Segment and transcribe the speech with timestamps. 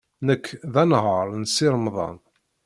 [0.27, 2.17] Nekk d anehhaṛ n Si Remḍan.